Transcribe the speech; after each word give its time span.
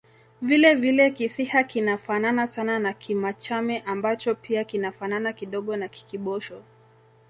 Vile 0.41 0.75
vile 0.75 1.11
Kisiha 1.11 1.63
kinafanana 1.63 2.47
sana 2.47 2.79
na 2.79 2.93
Kimachame 2.93 3.79
ambacho 3.79 4.35
pia 4.35 4.63
kinafanana 4.63 5.33
kidogo 5.33 5.75
na 5.77 5.87
Kikibosho 5.87 6.63